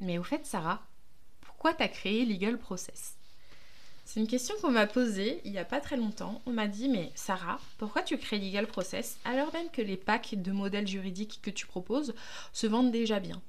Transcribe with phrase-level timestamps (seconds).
[0.00, 0.82] Mais au fait, Sarah,
[1.40, 3.16] pourquoi tu as créé Legal Process?
[4.04, 6.42] C'est une question qu'on m'a posée il n'y a pas très longtemps.
[6.44, 10.34] On m'a dit Mais Sarah, pourquoi tu crées Legal Process alors même que les packs
[10.34, 12.14] de modèles juridiques que tu proposes
[12.52, 13.40] se vendent déjà bien?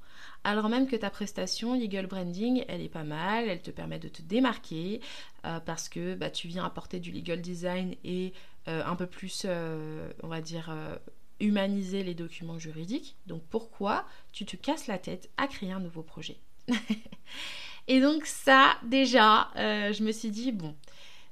[0.43, 4.07] Alors même que ta prestation Legal Branding, elle est pas mal, elle te permet de
[4.07, 5.01] te démarquer
[5.45, 8.33] euh, parce que bah, tu viens apporter du legal design et
[8.67, 10.71] euh, un peu plus, euh, on va dire,
[11.41, 13.17] humaniser les documents juridiques.
[13.27, 16.37] Donc pourquoi tu te casses la tête à créer un nouveau projet
[17.87, 20.75] Et donc ça, déjà, euh, je me suis dit, bon,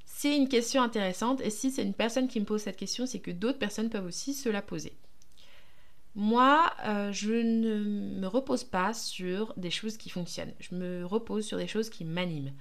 [0.05, 3.19] c'est une question intéressante, et si c'est une personne qui me pose cette question, c'est
[3.19, 4.93] que d'autres personnes peuvent aussi se la poser.
[6.15, 7.79] Moi, euh, je ne
[8.19, 10.53] me repose pas sur des choses qui fonctionnent.
[10.59, 12.51] Je me repose sur des choses qui m'animent.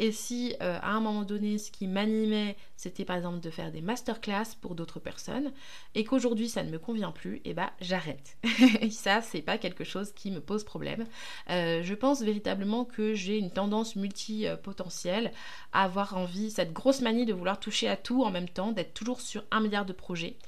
[0.00, 3.70] Et si euh, à un moment donné, ce qui m'animait, c'était par exemple de faire
[3.70, 5.52] des masterclass pour d'autres personnes,
[5.94, 8.38] et qu'aujourd'hui ça ne me convient plus, et eh ben j'arrête.
[8.90, 11.04] ça, c'est pas quelque chose qui me pose problème.
[11.50, 15.32] Euh, je pense véritablement que j'ai une tendance multipotentielle
[15.74, 18.94] à avoir envie, cette grosse manie de vouloir toucher à tout en même temps, d'être
[18.94, 20.38] toujours sur un milliard de projets.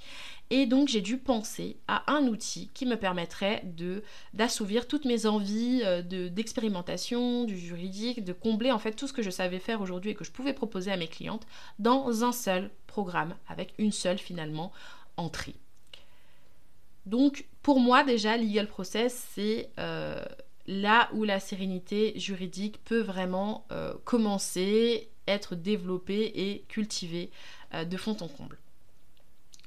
[0.55, 4.03] Et donc j'ai dû penser à un outil qui me permettrait de
[4.34, 9.14] d'assouvir toutes mes envies euh, de d'expérimentation, du juridique, de combler en fait tout ce
[9.14, 11.47] que je savais faire aujourd'hui et que je pouvais proposer à mes clientes
[11.78, 14.72] dans un seul programme avec une seule finalement
[15.17, 15.55] entrée.
[17.06, 20.22] Donc pour moi déjà Legal Process c'est euh,
[20.66, 27.31] là où la sérénité juridique peut vraiment euh, commencer, être développée et cultivée
[27.72, 28.59] de fond en comble.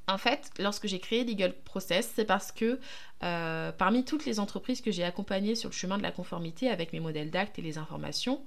[0.08, 2.80] En fait, lorsque j'ai créé Legal Process, c'est parce que
[3.24, 6.94] euh, parmi toutes les entreprises que j'ai accompagnées sur le chemin de la conformité avec
[6.94, 8.44] mes modèles d'actes et les informations,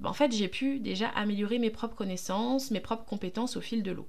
[0.00, 3.82] ben, en fait, j'ai pu déjà améliorer mes propres connaissances, mes propres compétences au fil
[3.82, 4.08] de l'eau.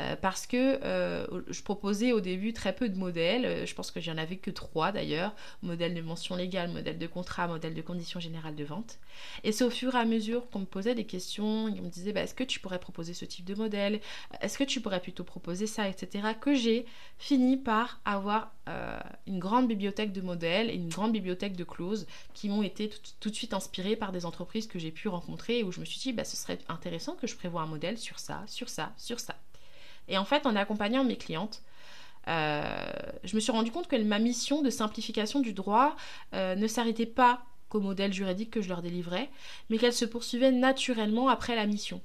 [0.00, 3.92] Euh, parce que euh, je proposais au début très peu de modèles, euh, je pense
[3.92, 7.82] que j'en avais que trois d'ailleurs, modèle de mention légale, modèle de contrat, modèle de
[7.82, 8.98] conditions générales de vente.
[9.44, 12.12] Et c'est au fur et à mesure qu'on me posait des questions, on me disait
[12.12, 14.00] bah, est-ce que tu pourrais proposer ce type de modèle,
[14.40, 16.28] est-ce que tu pourrais plutôt proposer ça, etc.
[16.40, 16.86] que j'ai
[17.18, 18.52] fini par avoir
[19.26, 23.30] une grande bibliothèque de modèles et une grande bibliothèque de clauses qui m'ont été tout,
[23.30, 26.12] de suite inspirées par des entreprises que j'ai pu rencontrer où je me suis dit
[26.12, 29.36] bah, ce serait intéressant que je prévoie un modèle sur ça, sur ça, sur ça.
[30.08, 31.62] Et en fait, en accompagnant mes clientes,
[32.28, 32.62] euh,
[33.24, 35.96] je me suis rendu compte que ma mission de simplification du droit
[36.34, 39.30] euh, ne s'arrêtait pas qu'au modèle juridique que je leur délivrais,
[39.68, 42.00] mais qu'elle se poursuivait naturellement après la mission.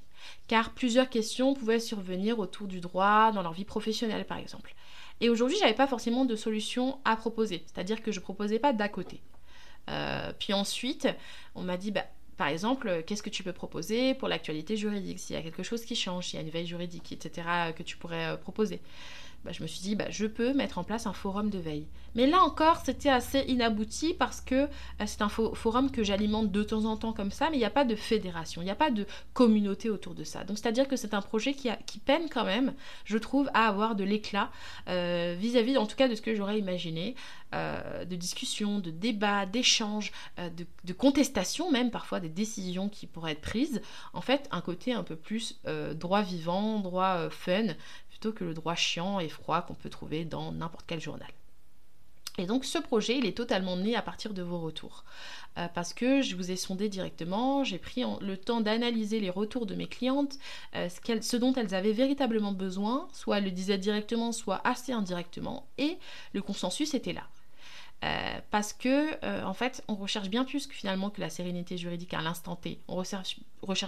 [0.48, 4.74] Car plusieurs questions pouvaient survenir autour du droit dans leur vie professionnelle, par exemple.
[5.20, 8.72] Et aujourd'hui, je n'avais pas forcément de solution à proposer, c'est-à-dire que je proposais pas
[8.72, 9.20] d'à côté.
[9.88, 11.08] Euh, puis ensuite,
[11.54, 12.04] on m'a dit, bah,
[12.40, 15.18] par exemple, euh, qu'est-ce que tu peux proposer pour l'actualité juridique?
[15.20, 17.46] S'il y a quelque chose qui change, s'il y a une veille juridique, etc.,
[17.76, 18.80] que tu pourrais euh, proposer.
[19.44, 21.86] Bah, je me suis dit, bah, je peux mettre en place un forum de veille.
[22.14, 24.68] Mais là encore, c'était assez inabouti parce que euh,
[25.06, 27.70] c'est un forum que j'alimente de temps en temps comme ça, mais il n'y a
[27.70, 30.44] pas de fédération, il n'y a pas de communauté autour de ça.
[30.44, 31.70] Donc c'est-à-dire que c'est un projet qui,
[32.04, 32.74] peine quand même,
[33.04, 34.50] je trouve, à avoir de l'éclat
[34.88, 37.14] euh, vis-à-vis, en tout cas, de ce que j'aurais imaginé,
[37.54, 43.32] euh, de discussion, de débat, d'échange, de, de, contestation même parfois des décisions qui pourraient
[43.32, 43.80] être prises.
[44.12, 45.60] En fait, un côté un peu plus
[45.94, 47.66] droit vivant, droit fun,
[48.28, 51.30] que le droit chiant et froid qu'on peut trouver dans n'importe quel journal.
[52.38, 55.04] Et donc ce projet, il est totalement né à partir de vos retours.
[55.58, 59.66] Euh, parce que je vous ai sondé directement, j'ai pris le temps d'analyser les retours
[59.66, 60.38] de mes clientes,
[60.76, 64.92] euh, ce, ce, dont elles avaient véritablement besoin, soit elles le disaient directement, soit assez
[64.92, 65.98] indirectement, et
[66.32, 67.26] le consensus était là.
[68.02, 71.76] Euh, parce que euh, en fait on recherche bien plus que finalement que la sérénité
[71.76, 72.80] juridique à l'instant T.
[72.88, 73.36] On recherche,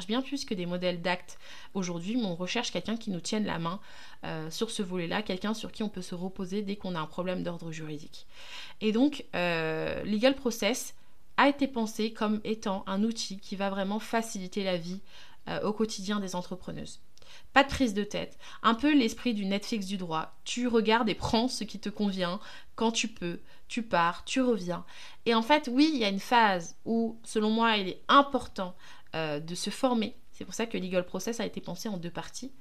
[0.06, 1.38] bien plus que des modèles d'actes
[1.72, 3.80] aujourd'hui, mais on recherche quelqu'un qui nous tienne la main
[4.24, 7.06] euh, sur ce volet-là, quelqu'un sur qui on peut se reposer dès qu'on a un
[7.06, 8.26] problème d'ordre juridique.
[8.82, 10.94] Et donc Legal Process
[11.38, 15.00] a été pensé comme étant un outil qui va vraiment faciliter la vie
[15.62, 17.00] au quotidien des entrepreneuses.
[17.52, 18.38] Pas de prise de tête.
[18.62, 20.34] Un peu l'esprit du Netflix du droit.
[20.44, 22.40] Tu regardes et prends ce qui te convient
[22.76, 23.40] quand tu peux.
[23.72, 24.84] Tu pars, tu reviens.
[25.24, 28.76] Et en fait, oui, il y a une phase où, selon moi, il est important
[29.14, 30.14] euh, de se former.
[30.32, 32.52] C'est pour ça que Legal Process a été pensé en deux parties.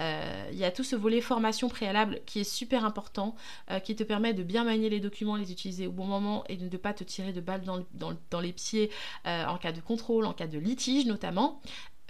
[0.00, 3.36] Euh, il y a tout ce volet formation préalable qui est super important,
[3.70, 6.56] euh, qui te permet de bien manier les documents, les utiliser au bon moment et
[6.56, 8.90] de ne pas te tirer de balles dans, les pieds
[9.24, 11.60] en cas de contrôle, en cas de litige notamment.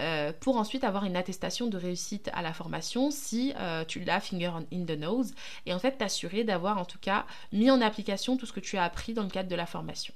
[0.03, 4.21] Euh, pour ensuite avoir une attestation de réussite à la formation si euh, tu l'as
[4.21, 5.33] finger in the nose
[5.65, 8.77] et en fait t'assurer d'avoir en tout cas mis en application tout ce que tu
[8.77, 10.13] as appris dans le cadre de la formation.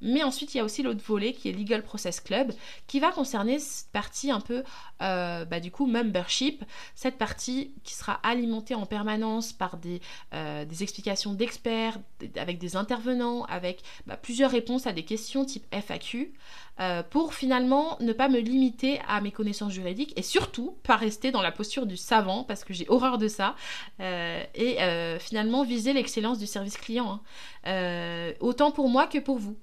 [0.00, 2.52] Mais ensuite, il y a aussi l'autre volet qui est Legal Process Club,
[2.86, 4.62] qui va concerner cette partie un peu,
[5.02, 6.64] euh, bah, du coup, membership,
[6.94, 10.00] cette partie qui sera alimentée en permanence par des,
[10.32, 11.98] euh, des explications d'experts,
[12.36, 16.32] avec des intervenants, avec bah, plusieurs réponses à des questions type FAQ.
[16.78, 21.30] Euh, pour finalement ne pas me limiter à mes connaissances juridiques et surtout pas rester
[21.30, 23.54] dans la posture du savant parce que j'ai horreur de ça
[23.98, 24.78] et
[25.18, 27.20] finalement viser l'excellence du service client
[27.66, 28.32] hein.
[28.40, 29.58] autant pour moi que pour vous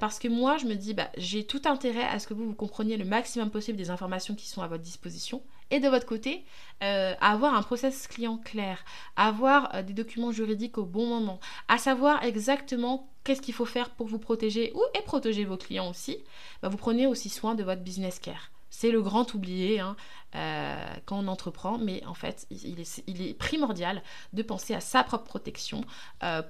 [0.00, 2.54] parce que moi je me dis bah, j'ai tout intérêt à ce que vous vous
[2.54, 6.44] compreniez le maximum possible des informations qui sont à votre disposition et de votre côté,
[6.82, 8.84] euh, avoir un process client clair,
[9.16, 13.90] avoir euh, des documents juridiques au bon moment, à savoir exactement qu'est-ce qu'il faut faire
[13.90, 16.18] pour vous protéger ou et protéger vos clients aussi,
[16.62, 18.50] bah, vous prenez aussi soin de votre business care.
[18.80, 19.96] C'est le grand oublié hein,
[20.36, 24.02] euh, quand on entreprend, mais en fait, il est, primordial
[24.32, 25.84] de penser à sa propre protection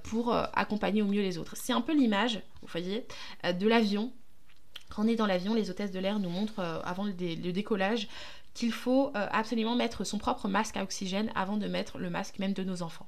[0.03, 1.55] pour accompagner au mieux les autres.
[1.55, 3.07] C'est un peu l'image, vous voyez,
[3.43, 4.11] de l'avion.
[4.89, 8.07] Quand on est dans l'avion, les hôtesses de l'air nous montrent avant le décollage
[8.53, 12.39] qu'il faut euh, absolument mettre son propre masque à oxygène avant de mettre le masque
[12.39, 13.07] même de nos enfants.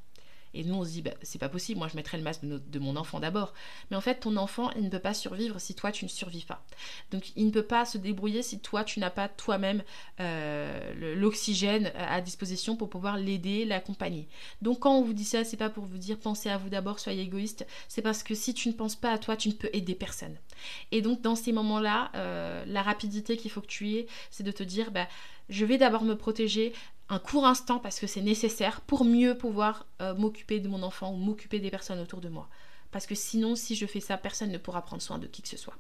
[0.54, 2.80] Et nous, on se dit, bah, c'est pas possible, moi je mettrai le masque de,
[2.80, 3.54] mon enfant d'abord.
[3.90, 6.44] Mais en fait, ton enfant, il ne peut pas survivre si toi, tu ne survis
[6.44, 6.64] pas.
[7.12, 9.84] Donc, il ne peut pas se débrouiller si toi, tu n'as pas toi-même
[10.20, 14.28] euh, l'oxygène à disposition pour pouvoir l'aider, l'accompagner.
[14.62, 17.00] Donc, quand on vous dit ça, c'est pas pour vous dire, pensez à vous d'abord,
[17.00, 17.66] soyez égoïste.
[17.88, 20.38] C'est parce que si tu ne penses pas à toi, tu ne peux aider personne.
[20.92, 24.52] Et donc, dans ces moments-là, euh, la rapidité qu'il faut que tu aies, c'est de
[24.52, 25.08] te dire, bah,
[25.50, 26.74] je vais d'abord me protéger
[27.12, 31.12] un court instant parce que c'est nécessaire pour mieux pouvoir euh, m'occuper de mon enfant
[31.12, 32.50] ou m'occuper des personnes autour de moi.
[32.90, 35.50] Parce que sinon, si je fais ça, personne ne pourra prendre soin de qui que
[35.50, 35.76] ce soit.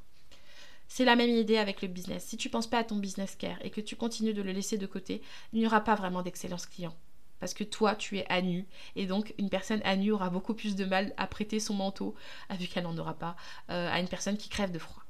[0.89, 2.25] C'est la même idée avec le business.
[2.25, 4.51] Si tu ne penses pas à ton business care et que tu continues de le
[4.51, 5.21] laisser de côté,
[5.53, 6.93] il n'y aura pas vraiment d'excellence client.
[7.39, 8.67] Parce que toi, tu es à nu.
[8.97, 12.13] Et donc, une personne à nu aura beaucoup plus de mal à prêter son manteau,
[12.51, 13.37] vu qu'elle n'en aura pas,
[13.69, 15.00] euh, à une personne qui crève de froid.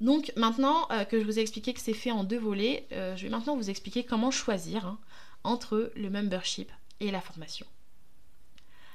[0.00, 3.16] Donc maintenant euh, que je vous ai expliqué que c'est fait en deux volets, euh,
[3.16, 4.98] je vais maintenant vous expliquer comment choisir hein,
[5.44, 7.66] entre le membership et la formation.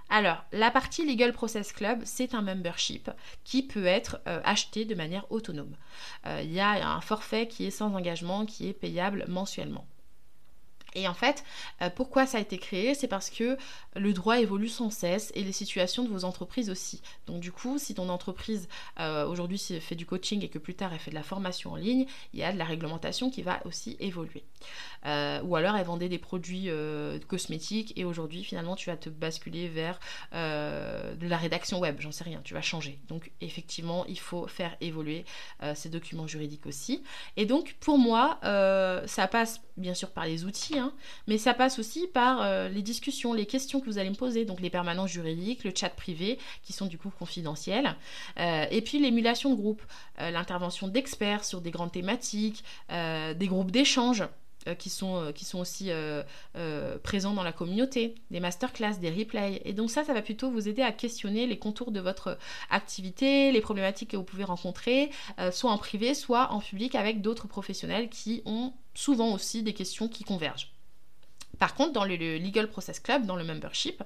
[0.09, 3.09] Alors, la partie Legal Process Club, c'est un membership
[3.43, 5.75] qui peut être euh, acheté de manière autonome.
[6.25, 9.87] Il y a un forfait qui est sans engagement, qui est payable mensuellement.
[10.95, 11.43] Et en fait,
[11.81, 12.93] euh, pourquoi ça a été créé?
[12.93, 13.57] C'est parce que
[13.95, 17.01] le droit évolue sans cesse et les situations de vos entreprises aussi.
[17.27, 18.67] Donc du coup, si ton entreprise
[18.99, 21.75] euh, aujourd'hui fait du coaching et que plus tard elle fait de la formation en
[21.75, 24.43] ligne, il y a de la réglementation qui va aussi évoluer.
[25.05, 26.69] Euh, ou alors elle vendait des produits
[27.27, 29.99] cosmétiques et aujourd'hui finalement tu vas te basculer vers
[30.31, 32.99] de la rédaction web, j'en sais rien, tu vas changer.
[33.07, 35.25] Donc effectivement, il faut faire évoluer
[35.75, 37.03] ces documents juridiques aussi.
[37.37, 38.39] Et donc pour moi,
[39.05, 40.93] ça passe bien sûr par les outils, hein,
[41.27, 44.45] mais ça passe aussi par euh, les discussions, les questions que vous allez me poser,
[44.45, 47.95] donc les permanences juridiques, le chat privé, qui sont du coup confidentiels,
[48.39, 49.81] euh, et puis l'émulation de groupe,
[50.19, 54.23] euh, l'intervention d'experts sur des grandes thématiques, des groupes d'échange.
[54.79, 55.91] Qui, sont, qui sont aussi
[57.03, 59.61] présents dans la communauté, des masterclass, des replays.
[59.65, 62.37] Et donc ça, ça va plutôt vous aider à questionner les contours de votre
[62.69, 65.11] activité, les problématiques que vous pouvez rencontrer,
[65.51, 70.07] soit en privé, soit en public avec d'autres professionnels qui ont souvent aussi des questions
[70.07, 70.71] qui convergent.
[71.59, 74.03] Par contre, dans le, Legal Process Club, dans le membership,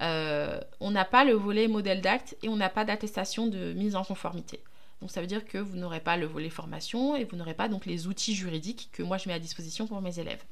[0.00, 4.04] on n'a pas le volet modèle d'acte et on n'a pas d'attestation de mise en
[4.04, 4.60] conformité.
[5.00, 7.68] Donc ça veut dire que vous n'aurez pas le volet formation et vous n'aurez pas
[7.68, 10.42] donc les outils juridiques que moi je mets à disposition pour mes élèves.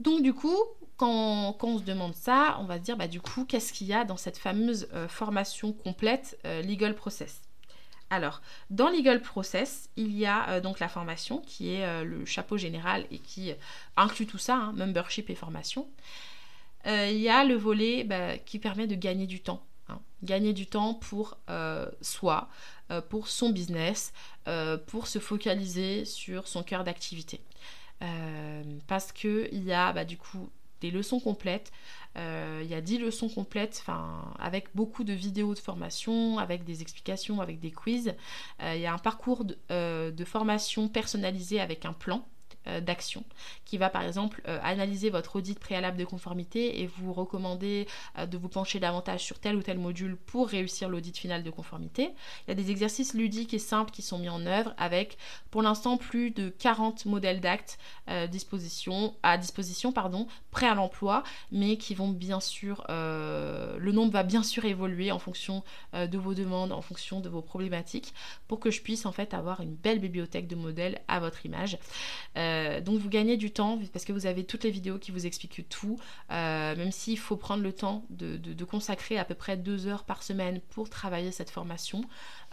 [0.00, 0.56] Donc du coup,
[0.96, 3.92] quand, on se demande ça, on va se dire bah du coup qu'est-ce qu'il y
[3.92, 7.42] a dans cette fameuse euh, formation complète euh, Legal Process?
[8.10, 8.40] Alors,
[8.70, 13.06] dans Legal Process, il y a euh, donc la formation qui est le chapeau général
[13.10, 13.52] et qui
[13.96, 15.88] inclut tout ça, hein, membership et formation.
[16.86, 19.62] il y a le volet bah, qui permet de gagner du temps.
[19.90, 20.00] Hein.
[20.22, 21.38] gagner du temps pour
[22.02, 22.48] soi,
[22.90, 24.14] euh, pour son business,
[24.46, 27.42] euh, pour se focaliser sur son cœur d'activité.
[28.00, 30.48] Euh, parce qu'il y a bah, du coup
[30.80, 31.72] des leçons complètes.
[32.16, 33.84] il y a 10 leçons complètes
[34.38, 38.14] avec beaucoup de vidéos de formation, avec des explications, avec des quiz.
[38.60, 42.37] il y a un parcours de formation personnalisé avec un plan euh,
[42.80, 43.24] d'action
[43.68, 48.24] qui va par exemple euh, analyser votre audit préalable de conformité et vous recommander euh,
[48.24, 52.10] de vous pencher davantage sur tel ou tel module pour réussir l'audit final de conformité.
[52.46, 55.18] Il y a des exercices ludiques et simples qui sont mis en œuvre avec
[55.50, 57.78] pour l'instant plus de 40 modèles d'actes
[58.30, 61.22] disposition, à disposition pardon, prêts à l'emploi,
[61.52, 66.32] mais qui vont bien sûr, le nombre va bien sûr évoluer en fonction de vos
[66.32, 68.14] demandes, en fonction de vos problématiques,
[68.46, 71.78] pour que je puisse en fait avoir une belle bibliothèque de modèles à votre image.
[72.80, 75.68] Donc vous gagnez du temps parce que vous avez toutes les vidéos qui vous expliquent
[75.68, 75.98] tout,
[76.30, 80.60] même s'il faut prendre le temps de, consacrer à peu près deux heures par semaine
[80.70, 82.02] pour travailler cette formation,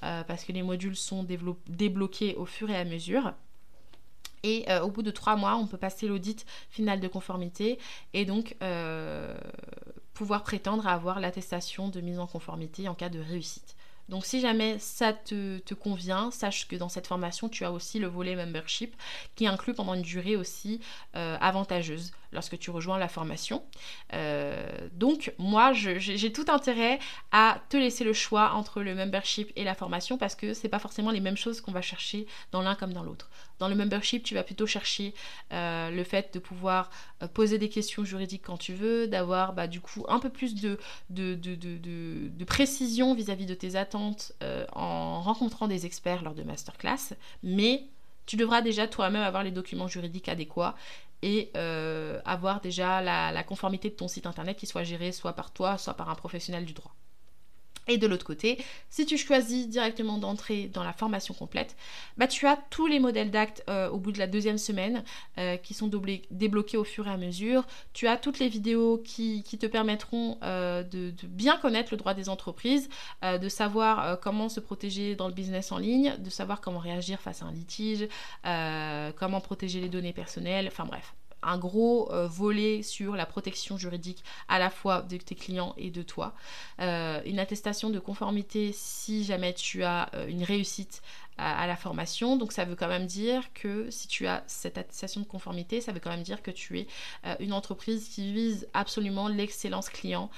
[0.01, 1.25] parce que les modules sont
[1.67, 3.33] débloqués au fur et à mesure.
[4.43, 7.79] Et au bout de trois mois, on peut passer l'audit final de conformité
[8.13, 8.55] et donc
[10.15, 13.75] pouvoir prétendre avoir l'attestation de mise en conformité en cas de réussite.
[14.09, 18.07] Donc si jamais ça te, convient, sache que dans cette formation, tu as aussi le
[18.07, 18.95] volet membership
[19.35, 20.79] qui inclut pendant une durée aussi
[21.15, 23.63] euh, avantageuse lorsque tu rejoins la formation.
[24.13, 26.99] Euh, donc moi, j'ai tout intérêt
[27.31, 30.79] à te laisser le choix entre le membership et la formation parce que c'est pas
[30.79, 33.29] forcément les mêmes choses qu'on va chercher dans l'un comme dans l'autre.
[33.59, 35.13] Dans le membership, tu vas plutôt chercher
[35.53, 36.89] euh, le fait de pouvoir
[37.23, 40.55] euh, poser des questions juridiques quand tu veux, d'avoir bah, du coup un peu plus
[40.55, 40.77] de
[42.45, 44.33] précision vis-à-vis de tes attentes
[44.73, 47.87] en rencontrant des experts lors de masterclass, mais
[48.25, 50.75] tu devras déjà toi-même avoir les documents juridiques adéquats
[51.21, 55.51] et euh, avoir déjà la, conformité de ton site internet qui soit géré soit par
[55.51, 56.95] toi, soit par un professionnel du droit.
[57.87, 58.57] Et de l'autre côté,
[58.89, 61.75] si tu choisis directement d'entrer dans la formation complète,
[62.17, 65.03] bah tu as tous les modèles d'actes euh, au bout de la deuxième semaine
[65.37, 65.89] euh, qui sont
[66.31, 67.65] débloqués au fur et à mesure.
[67.93, 72.27] Tu as toutes les vidéos qui, te permettront euh, de, bien connaître le droit des
[72.27, 72.89] entreprises,
[73.23, 77.41] de savoir comment se protéger dans le business en ligne, de savoir comment réagir face
[77.41, 78.07] à un litige,
[79.17, 81.13] comment protéger les données personnelles, enfin bref
[81.45, 85.91] un gros euh, volet sur la protection juridique à la fois de tes clients et
[85.91, 86.33] de toi.
[86.81, 91.01] Euh, une attestation de conformité si jamais tu as euh, une réussite
[91.37, 92.37] à, la formation.
[92.37, 95.91] Donc ça veut quand même dire que si tu as cette attestation de conformité, ça
[95.91, 96.87] veut quand même dire que tu es
[97.41, 100.29] une entreprise qui vise absolument l'excellence client,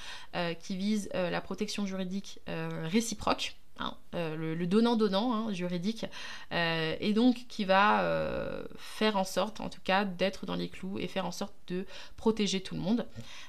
[0.58, 2.40] qui vise la protection juridique
[2.82, 3.57] réciproque.
[3.80, 6.06] Hein, euh, le, donnant-donnant hein, juridique,
[6.52, 10.68] euh, et donc qui va euh, faire en sorte, en tout cas, d'être dans les
[10.68, 13.06] clous et faire en sorte de protéger tout le monde.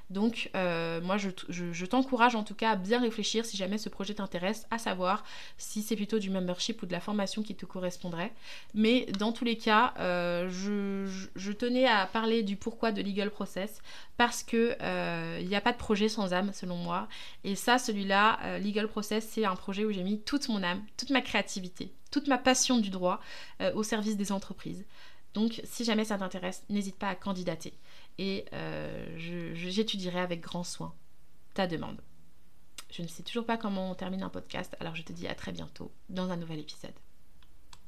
[0.10, 4.68] Donc, moi, je, t'encourage en tout cas à bien réfléchir si jamais ce projet t'intéresse,
[4.70, 5.24] à savoir
[5.58, 8.34] si c'est plutôt du membership ou de la formation qui te correspondrait.
[8.74, 11.06] Mais dans tous les cas, je,
[11.36, 13.82] je, tenais à parler du pourquoi de Legal Process
[14.18, 14.76] parce que
[15.40, 17.08] il n'y a pas de projet sans âme, selon moi.
[17.44, 21.22] Et ça, celui-là, Legal Process, c'est un projet où j'ai toute mon âme, toute ma
[21.22, 23.22] créativité, toute ma passion du droit
[23.62, 24.86] euh, au service des entreprises.
[25.34, 27.74] Donc si jamais ça t'intéresse, n'hésite pas à candidater
[28.18, 30.94] et euh, j'étudierai avec grand soin
[31.54, 32.02] ta demande.
[32.92, 35.36] Je ne sais toujours pas comment on termine un podcast, alors je te dis à
[35.36, 36.94] très bientôt dans un nouvel épisode.